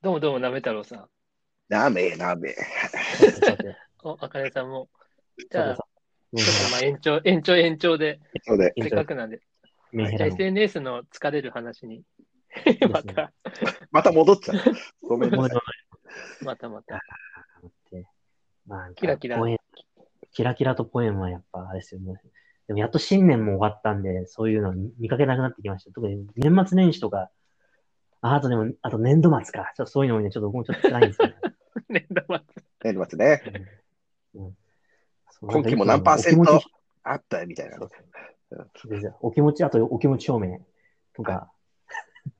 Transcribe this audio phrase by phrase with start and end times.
[0.00, 1.08] どうもどうも、なめ太郎さん。
[1.68, 2.54] なめなめ。
[4.04, 4.88] お、あかねさんも。
[5.50, 9.40] じゃあ、ちょっとまあ延長、延長、延長で、そうで、延長せっかくなんで、
[9.92, 12.04] じゃあ SNS の疲れる話に、
[12.64, 13.32] ねまた、
[13.90, 14.58] また戻っちゃう。
[15.02, 16.44] ごめんなさい。
[16.44, 17.00] またまた。
[18.68, 19.58] まあ、キラキラポエム
[20.30, 22.14] キラキラとポエムはやっぱあれですよね。
[22.68, 25.90] でもやっと新年も終わったんで、そういうの見かけなくなってきました。
[25.90, 27.30] 特に年末年始とか、
[28.20, 29.72] ああとでも、あと年度末か。
[29.76, 31.34] ちょっとそういうのもね、ちょっと僕もちょっと辛いんですよね。
[31.88, 32.40] 年度末。
[32.92, 33.42] 年末ね。
[34.34, 34.56] うん
[35.40, 36.60] 今期も何パーセント
[37.04, 37.78] あったよみたいな。
[37.78, 37.90] そう
[38.88, 40.58] ですよお気持ち、あとお気持ち表明
[41.14, 41.52] とか、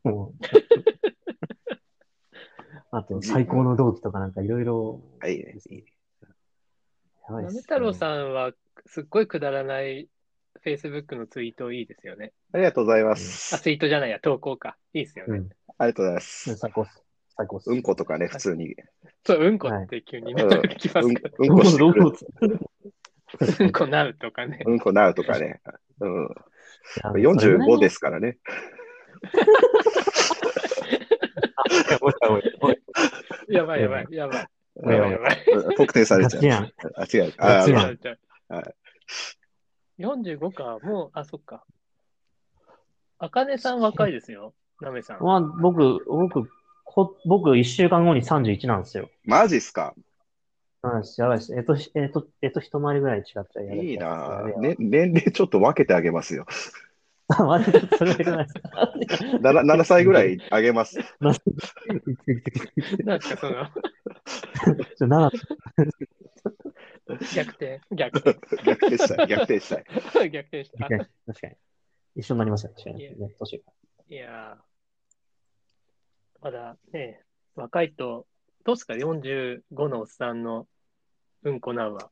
[0.02, 0.32] もう、
[2.90, 5.58] あと最高の同期とかなんかいろいろ、はい、いいね。
[5.68, 5.84] いいね
[6.22, 6.28] な
[7.28, 8.52] やばいですめ太郎さんは、
[8.86, 10.08] すっごいくだらない
[10.64, 12.32] Facebook のツイートいいですよね。
[12.52, 13.60] ありがとうございまあ、す。
[13.60, 14.76] ツイートじゃないや、投稿か。
[14.92, 15.38] いいですよね。
[15.38, 15.48] うん。
[15.78, 16.56] ありがとうございます。
[16.56, 17.04] 最高っす。
[17.36, 17.70] 最高っす。
[17.70, 18.74] うんことかね、普通に。
[19.24, 21.78] そう、うんこって急になんかきますうんけど、うんこして
[22.38, 22.58] くる。
[23.60, 24.62] うんこなうとかね。
[24.66, 25.60] うんこなうとかね。
[26.00, 26.24] うん。
[27.20, 28.38] いや45ですからね。
[33.48, 34.46] やばいやばいやばい。
[34.76, 35.44] うんやばいやばい。
[35.54, 36.74] うん特定されちゃう。
[36.96, 37.34] あ、違う。
[37.38, 37.98] あガチやん
[38.48, 38.74] あはい
[39.98, 41.64] 45か、もう、あ、そっか。
[43.18, 45.22] あかねさん若いですよ、なめさん。
[45.22, 46.50] まあ、僕、僕、
[46.84, 49.08] こ僕、一週間後に31なんですよ。
[49.24, 49.94] マジっすか？
[50.82, 51.54] うん、やばいです。
[51.54, 54.76] えっと、えっと、えっと、一回りぐらい違っちゃうやばいいなやべえぁ、ね。
[54.78, 56.46] 年齢ちょっと分けてあげますよ。
[57.28, 58.48] あ、マジでそれはいら ない
[59.06, 59.24] です。
[59.24, 60.98] 7, 7歳ぐらいあげます。
[61.20, 63.70] なんかその、
[64.96, 65.30] ちょな
[67.34, 69.26] 逆転、逆転、逆転したい。
[69.26, 69.80] 逆転した
[70.24, 70.30] い。
[70.30, 70.78] 逆転した。
[70.78, 71.06] 確かに。
[71.26, 71.56] 確かに。
[72.16, 72.72] 一緒になりますよ。
[72.76, 73.16] 確かに。
[73.38, 73.64] 年が。
[74.10, 74.56] いや
[76.40, 77.20] まだね、
[77.56, 78.26] 若いと、
[78.64, 80.66] どうすか、45のおっさんの
[81.42, 82.10] うんこなうは。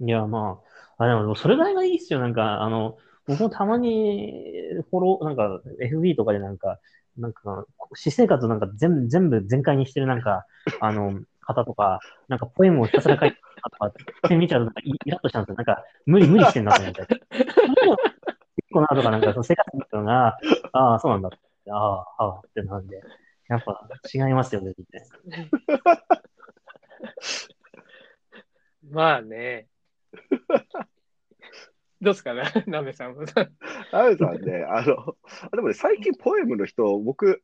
[0.00, 0.60] いや、ま
[0.98, 2.20] あ、あ、でも、それぐらいがいいっすよ。
[2.20, 4.52] なんか、あの、僕もたまに、
[4.90, 6.78] フォロー、なんか、FB とかでなんか、
[7.16, 10.44] なんか、私生活なんか全部、全部全開にしてるなんか、
[10.80, 13.86] あの、方とか、なんかポエムをひたすら書いてる方とか
[14.26, 15.54] って見ちゃうとイイラッとしたんですよ。
[15.56, 17.06] なんか、無理無理してんなと思って。
[18.58, 20.36] 結構なとか、なんか、その生活の人が、
[20.72, 21.38] ああ、そうなんだって、
[21.70, 23.00] ああ、ああ、ってなんで、
[23.48, 25.08] やっぱ違いますよね、みたいな。
[28.90, 29.68] まあね。
[32.00, 33.24] どうすかな、なめさんも。
[33.92, 35.16] あるさんね、あの、
[35.50, 37.42] あでもね、最近ポエムの人、僕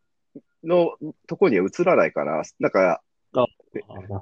[0.63, 0.97] の
[1.27, 3.03] とこには映らないから、なんか、
[3.37, 3.47] あ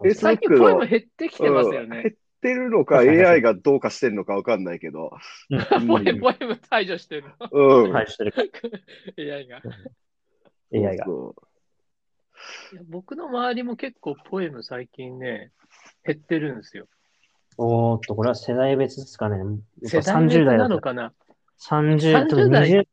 [0.04, 2.14] え最近ポエム減ってきてますよねうん減っ。
[2.42, 5.12] てるのか、AI がどうかしてるのかわかんないけど、
[5.86, 7.92] ポエム、ポエム排除してるうん。
[7.92, 8.34] はい、してる。
[8.36, 9.34] の。
[9.34, 9.62] AI が。
[10.75, 11.04] AI が。
[11.06, 11.34] そ
[12.72, 15.53] いや僕の周りも結構ポエム最近ね、
[16.04, 16.86] 減ってるんですよ。
[17.56, 19.38] おーっと、これは世代別ですかね。
[19.84, 21.12] 世代別30代だとなのかな
[21.60, 22.86] 30と30代20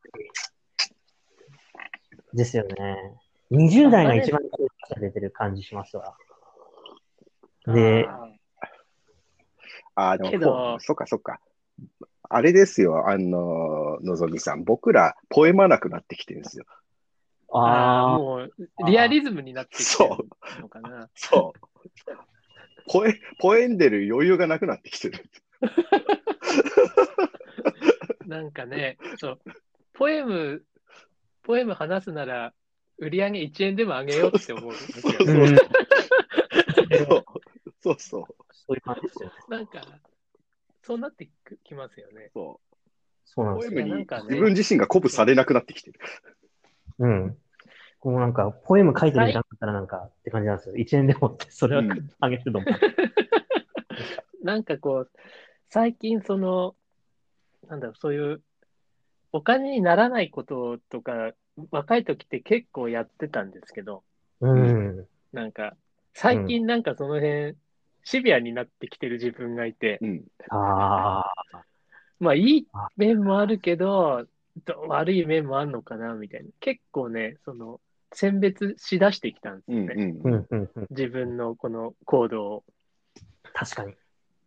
[2.33, 2.97] ですよね。
[3.51, 4.41] 20代が一番
[4.99, 6.15] 出てる感じしますわ。
[7.65, 8.07] で、
[9.99, 11.39] あでもけどそっかそっか。
[12.31, 16.65] あれですよ、あの、のぞみさん、僕ら、ポエマなくなってきてるんですよ。
[17.51, 18.53] あー、あもう
[18.85, 20.09] リアリズムになってきてる
[20.61, 21.09] のかな。
[21.15, 21.59] そう。
[22.91, 25.23] ポエ、ポエんでる余裕がなくなってきてる。
[28.27, 29.39] なんかね、そう、
[29.93, 30.63] ポエム、
[31.43, 32.53] ポエム話すなら、
[32.99, 35.13] 売り上げ1円でも上げようって思うんですよ。
[35.13, 37.25] ーうん、そう
[37.81, 38.25] そうそう。
[38.69, 39.35] そういう感じですよね。
[39.49, 39.81] なんか、
[40.83, 41.27] そうなって
[41.63, 42.29] きますよね。
[42.33, 42.59] そ
[43.25, 43.85] そうなんですよ。
[43.85, 45.99] ね自分自身が鼓舞されなくなってきてる。
[46.99, 47.37] うん。
[47.99, 50.75] こうなんか、ポエム書いてる時間だったらなんかって感じなんですよ。
[50.75, 52.73] 1円でもって、それはうんあげてると思う。
[54.45, 55.11] なんかこう、
[55.69, 56.75] 最近その、
[57.67, 58.43] なんだろう、そういう、
[59.31, 61.33] お金にならないこととか、
[61.71, 64.03] 若い時って結構やってたんですけど、
[64.41, 65.07] うん。
[65.33, 65.75] なんか、
[66.13, 67.55] 最近なんかその辺、
[68.09, 70.23] シビアになってきてる自分がいて、うん。
[70.49, 71.63] ああ、
[72.19, 72.67] まあいい
[72.97, 74.25] 面もあるけど、
[74.65, 76.49] ど悪い面もあるのかな、みたいな。
[76.59, 77.79] 結構ね、その、
[78.11, 79.93] 選別しだしてきたんですうんよね。
[80.23, 80.69] うんうん。
[80.89, 82.63] 自分のこの行動を。
[83.53, 83.93] 確かに。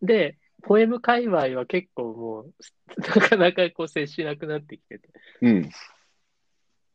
[0.03, 2.55] で、ポエム界隈は結構もう、
[3.00, 5.09] なかなかこう接しなくなってきてて、
[5.41, 5.70] うん。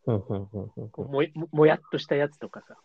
[0.08, 0.90] うん、うん、うん、うん。
[0.90, 2.75] こうもやももやっとしたやつとかさ。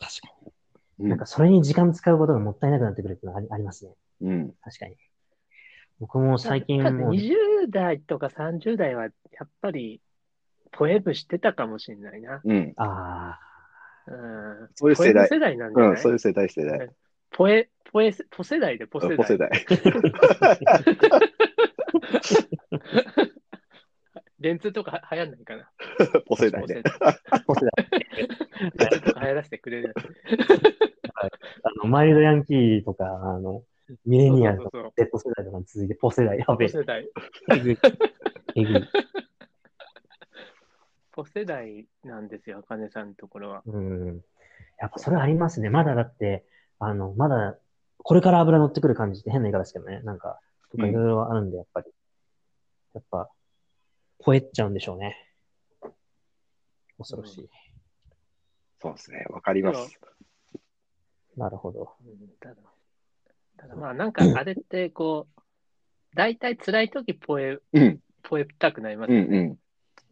[0.00, 0.52] 確かに。
[1.00, 3.92] うんなんか、それに時間使うことがもったいなくなってくるっていうのはありありますね。
[4.22, 4.52] うん。
[4.62, 4.96] 確かに。
[6.00, 9.08] 僕も最近もう、20代とか30代はや
[9.44, 10.00] っぱり
[10.72, 12.40] ポエムしてたかもしれないな。
[12.44, 12.72] うん。
[12.76, 13.38] あ
[14.06, 14.14] あ、う
[14.64, 16.90] んそういう世代ポエム世代なんじゃない、うん、そういう世代世代。
[17.30, 19.16] ポエ、ポエ、ポ世代でポ世代。
[19.16, 19.50] ポ世代。
[24.40, 25.68] 電通とか流行んないかな。
[26.26, 26.82] ポ世代ね。
[27.44, 27.72] ポ世代
[28.76, 29.94] 電通とか流行らせてくれる。
[31.88, 33.64] マイルドヤンキーとか、あの、
[34.04, 37.08] ミレニアルとか、Z 世代とかに続いてポ世代、やべポ世代。
[37.50, 37.56] え。
[37.56, 37.78] えぐい。
[38.54, 38.88] えぐい。
[41.12, 43.62] ポ世代なんですよ、あかねさんのところは。
[43.66, 44.22] うん。
[44.78, 45.70] やっぱそれありますね。
[45.70, 46.44] まだだって、
[46.78, 47.58] あの、まだ、
[47.98, 50.00] これから油乗ってくる感じって変な言い方ですけどね。
[50.02, 50.38] なんか、
[50.70, 51.90] とかいろいろあるんで、やっぱり。
[52.94, 53.30] やっぱ、
[54.20, 55.16] 吠えっちゃうんでしょうね。
[56.98, 57.48] 恐ろしい。
[58.80, 59.26] そうですね。
[59.30, 59.98] わかります。
[61.38, 61.92] なるほど。
[62.04, 62.56] うんただ、
[63.56, 65.40] ただまあなんかあれってこう、
[66.14, 68.00] 大体辛い時ポエ、うん。
[68.22, 69.58] ポエたくなりますうんよね。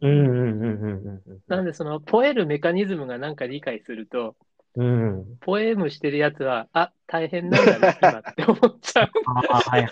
[0.01, 0.09] うん。
[0.09, 4.35] うんうんうんうんうんなんでそのポエるメカニズムがなんか理解すると、
[4.75, 4.85] うん。
[4.85, 5.37] うん。
[5.41, 9.09] ポエムしてるやつは、あ、大変なんだね、今って思っちゃう。
[9.27, 9.91] ああ、はいはい。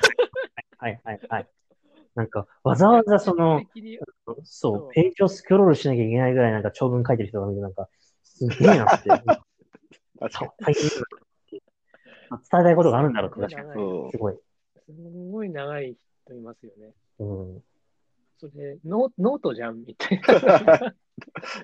[0.78, 1.48] はいはいはい。
[2.16, 3.62] なんか、わざわざその、
[4.44, 7.90] そそうう、ページをスクロールしなきゃいけないぐらいなんか長文書いてる人が見て、なんか、
[8.24, 9.10] すげえなって。
[10.20, 10.90] 大変
[12.30, 14.12] 伝えたいことがあるんだろうって、確かに。
[14.12, 14.36] すごい。
[14.86, 14.92] す
[15.32, 15.96] ごい長い
[16.26, 16.94] 人いますよね。
[17.20, 17.64] うん。
[18.38, 20.94] それノ、ノートじゃんみたいな。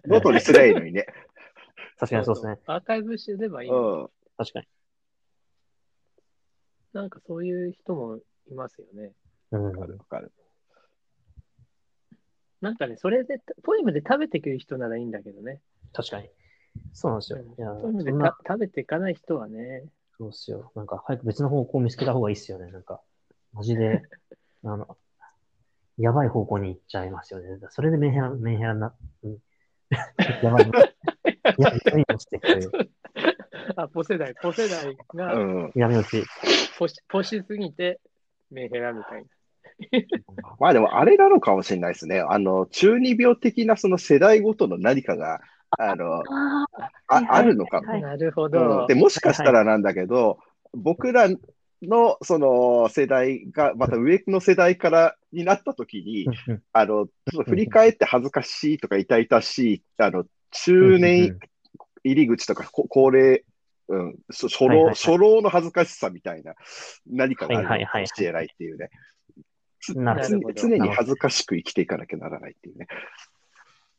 [0.08, 1.06] ノートにすりゃいいのにね。
[1.98, 2.60] 確かにそうですね。
[2.66, 3.70] アーカイブしてればいい。
[3.70, 4.10] うん。
[4.38, 4.68] 確かに。
[6.94, 8.20] なんかそういう人も
[8.50, 9.14] いますよね。
[9.52, 10.32] うんわかるわかる。
[12.62, 15.62] なんかね、それで、ポエムで食べてくる人ならいいんだけどね。
[15.94, 16.30] 確かに。
[16.94, 17.40] そうなんですよ。
[17.40, 19.86] いや、ポエムでそんなた、食べていかない人はね、
[20.22, 20.72] そうっすよ。
[20.76, 22.72] なんか、早く別の方向を見つけた方がいいっすよね。
[22.72, 23.02] なんか、
[23.54, 24.04] マジで、
[24.64, 24.96] あの、
[25.98, 27.58] やばい方向に行っちゃいますよね。
[27.72, 29.38] それでメンヘラ、メンヘラな、うん
[30.44, 30.66] やばい。
[31.58, 32.72] や闇落ちてくる。
[33.76, 35.72] あ、ポ世代、ポ世代うがん。
[35.74, 36.24] 闇落ち。
[36.78, 38.00] ポしポしすぎて
[38.52, 39.28] メンヘラみたいな。
[40.60, 42.20] まあでもあれなのかもしれないですね。
[42.20, 45.42] あの、中二病的なその世代ごとの何かが、
[45.78, 46.68] あの、あ
[47.08, 47.92] あるのかも。
[47.92, 48.88] はいなるほうどん。
[48.88, 50.40] で、もしかしたらなんだけど、
[50.74, 51.30] 僕ら
[51.82, 56.28] のその世代が、また上の世代からになった時に、
[56.74, 61.40] あの、ちょっと振り返って恥ずかしいとか痛々しい、あの、中年
[62.04, 63.44] 入り口とか、こ高齢、
[63.88, 66.54] うん、そ初老、はいはいはい初老の恥ずかしさみたいな
[67.08, 68.90] 何かがあるはいはいはいのかもしれないっていうね。
[69.82, 72.88] つなるほど常常に恥ずかしく生きていかなきゃならないっていうね。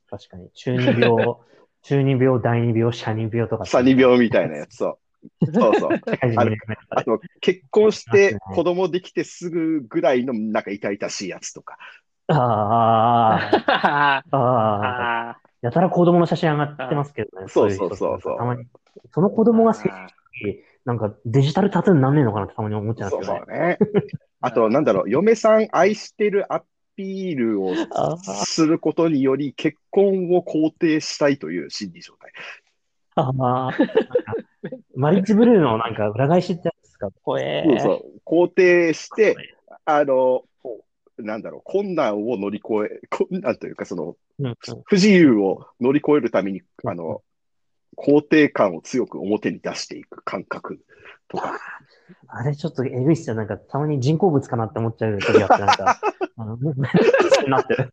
[0.09, 0.51] 確かに。
[0.53, 1.37] 中二病、
[1.83, 3.65] 中二病、第二病、社二病とか。
[3.67, 4.99] サニ病みたいなやつ、そ
[5.43, 5.53] う。
[5.53, 6.01] そうそう。
[6.37, 6.57] ある
[6.91, 11.77] あと、結婚して子供できてすぐぐらいのなんか痛々しいやつとか。
[12.29, 17.47] ああ、あああ、あやたら子供の写真上がってますけどね。
[17.49, 18.67] そうそうそうそうたまに。
[19.13, 20.09] その子供が成長
[20.49, 23.79] しなんかデジタルタトゥーになんねえのかなってたまに思っちゃうんそうですけどね。
[23.81, 24.03] そうね。
[24.41, 26.63] あと、なんだろう、嫁さん愛してるア
[26.97, 32.33] ピールをあすることにより、結婚を肯定したいという心理状態。
[33.15, 33.71] ああ、
[34.95, 37.11] マリッジブルーのなんか裏返しってやつですか？
[37.23, 38.21] 怖えそうそう。
[38.25, 39.37] 肯定して、
[39.85, 40.45] あの、
[41.19, 44.55] なんだろう、困難を乗り越え、困難というか、その、うんうん。
[44.85, 47.23] 不自由を乗り越えるために、あの、
[47.97, 50.81] 肯定感を強く表に出していく感覚
[51.29, 51.61] とか。
[52.29, 53.37] あれちょっとえぐいっすよ。
[53.37, 56.01] なんかたまに人工物かなって思っちゃう時があって、なんか、
[56.37, 56.59] あの、
[57.49, 57.93] なってる。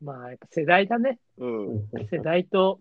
[0.00, 1.18] まあ、やっぱ世代だね。
[1.38, 1.88] うん。
[2.10, 2.80] 世代と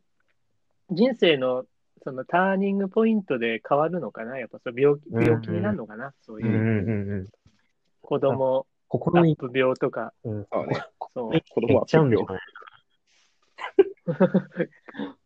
[0.90, 1.66] 人生の
[2.04, 4.40] そのターニングポイントで変わるのかな。
[4.40, 6.14] やっぱそう病気病気になるのかな。
[6.22, 7.28] そういううんうんうんうん。
[8.02, 10.14] 子供、心に、病とか。
[10.24, 10.84] うん、そうね。
[11.14, 12.04] そうに子供は行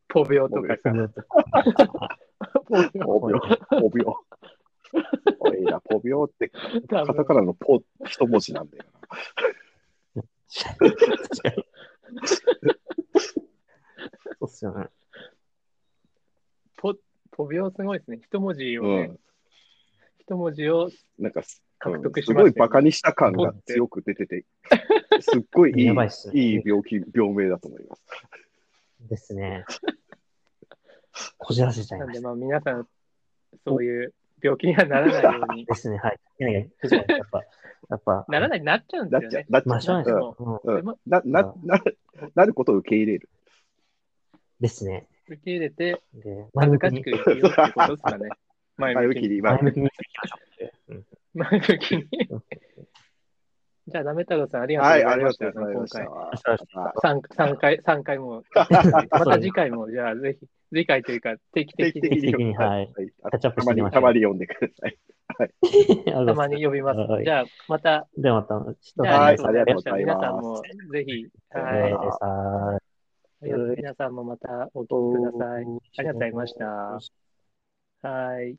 [0.07, 0.91] ポ病とかさ。
[2.67, 4.13] ポ病ポビョ、ポビョ。
[5.39, 6.49] おいな、ポビョって、
[6.89, 8.85] カタカナのポ、一文字なんだよ
[10.15, 10.23] な。
[10.51, 11.65] 確かに。
[14.39, 14.87] そうっすよね。
[16.77, 16.95] ポ
[17.31, 18.19] ポ病すごいですね。
[18.21, 19.19] 一文字をね、うん。
[20.19, 21.41] 一文字をなんか、
[21.79, 24.45] 獲得しましたよねごいバカにした感が強く出てて、
[25.21, 28.03] すっごいいいやばいっすねいい病気、病名だと思います。
[29.09, 29.65] ですね。
[31.37, 32.27] こじらせちゃいなんで、ました。
[32.27, 32.87] まあ皆さん、
[33.65, 35.65] そういう病気にはならないように。
[35.67, 36.19] ですね、はい。
[36.39, 36.65] いやいや、や
[37.23, 37.43] っぱ、
[37.89, 41.83] やっぱ、 ならないになっちゃうんですよね。、なっちゃうなっちゃまあ、しょうがなな、
[42.35, 43.29] な、ることを受け入れる。
[44.59, 45.07] ですね。
[45.27, 46.01] 受け入れて、
[46.55, 48.29] 恥ずかしく生きようってことですかね。
[48.77, 49.41] 前向きに。
[49.41, 49.89] 前向きに、
[51.33, 52.07] 前向きに。
[53.91, 55.45] じゃあ、なめ太郎さん、ありがとうはい、ございました。
[55.45, 56.53] ありがとうございました。
[56.53, 58.43] 今は回、3, 三回、三回も。
[59.11, 64.97] また次回も、じゃあ、ぜひ、次回というか、定期的に、定期的に、はいいキャッチアップたまに、たまに読んでください。
[66.25, 67.21] たまに呼びますは。
[67.21, 69.93] いじゃあ、また、ではまた、はいありがとうございました。
[69.93, 72.79] ありが皆さんも、ぜひ、おは
[73.47, 73.75] 願い。
[73.75, 75.65] 皆さんもまたお聞きください。
[75.65, 78.07] ありがとうございました。
[78.07, 78.55] はい。